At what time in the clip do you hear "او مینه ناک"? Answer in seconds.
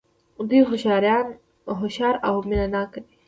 2.27-2.91